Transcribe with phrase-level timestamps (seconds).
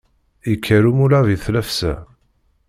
[0.49, 1.93] Yekker umulab i tlafsa!